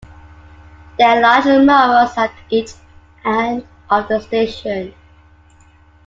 [0.97, 2.71] They are large murals at each
[3.23, 4.95] end of the station.